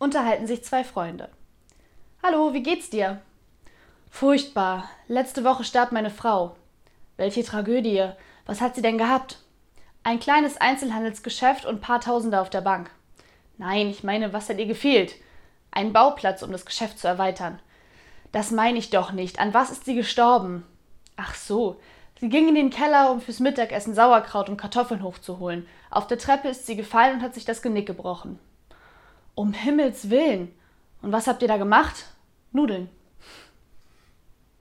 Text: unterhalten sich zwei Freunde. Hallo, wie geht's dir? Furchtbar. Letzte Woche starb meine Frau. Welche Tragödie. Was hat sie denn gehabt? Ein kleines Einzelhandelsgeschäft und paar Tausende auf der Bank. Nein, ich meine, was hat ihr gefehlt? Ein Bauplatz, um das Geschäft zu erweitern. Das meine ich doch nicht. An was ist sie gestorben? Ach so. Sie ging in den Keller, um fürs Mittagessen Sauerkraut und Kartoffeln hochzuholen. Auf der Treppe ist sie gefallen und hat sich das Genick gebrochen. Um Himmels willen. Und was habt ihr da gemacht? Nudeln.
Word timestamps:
unterhalten 0.00 0.48
sich 0.48 0.64
zwei 0.64 0.82
Freunde. 0.82 1.28
Hallo, 2.22 2.52
wie 2.52 2.62
geht's 2.62 2.90
dir? 2.90 3.20
Furchtbar. 4.08 4.88
Letzte 5.06 5.44
Woche 5.44 5.62
starb 5.62 5.92
meine 5.92 6.10
Frau. 6.10 6.56
Welche 7.16 7.44
Tragödie. 7.44 8.08
Was 8.46 8.60
hat 8.60 8.74
sie 8.74 8.82
denn 8.82 8.98
gehabt? 8.98 9.38
Ein 10.02 10.18
kleines 10.18 10.56
Einzelhandelsgeschäft 10.56 11.66
und 11.66 11.82
paar 11.82 12.00
Tausende 12.00 12.40
auf 12.40 12.50
der 12.50 12.62
Bank. 12.62 12.90
Nein, 13.58 13.88
ich 13.88 14.02
meine, 14.02 14.32
was 14.32 14.48
hat 14.48 14.58
ihr 14.58 14.66
gefehlt? 14.66 15.14
Ein 15.70 15.92
Bauplatz, 15.92 16.42
um 16.42 16.50
das 16.50 16.64
Geschäft 16.64 16.98
zu 16.98 17.06
erweitern. 17.06 17.60
Das 18.32 18.50
meine 18.50 18.78
ich 18.78 18.88
doch 18.88 19.12
nicht. 19.12 19.38
An 19.38 19.52
was 19.52 19.70
ist 19.70 19.84
sie 19.84 19.94
gestorben? 19.94 20.64
Ach 21.16 21.34
so. 21.34 21.78
Sie 22.18 22.30
ging 22.30 22.48
in 22.48 22.54
den 22.54 22.70
Keller, 22.70 23.10
um 23.10 23.20
fürs 23.20 23.38
Mittagessen 23.38 23.94
Sauerkraut 23.94 24.48
und 24.48 24.56
Kartoffeln 24.56 25.02
hochzuholen. 25.02 25.66
Auf 25.90 26.06
der 26.06 26.18
Treppe 26.18 26.48
ist 26.48 26.66
sie 26.66 26.76
gefallen 26.76 27.16
und 27.16 27.22
hat 27.22 27.34
sich 27.34 27.44
das 27.44 27.60
Genick 27.60 27.86
gebrochen. 27.86 28.38
Um 29.40 29.54
Himmels 29.54 30.10
willen. 30.10 30.52
Und 31.00 31.12
was 31.12 31.26
habt 31.26 31.40
ihr 31.40 31.48
da 31.48 31.56
gemacht? 31.56 32.04
Nudeln. 32.52 32.90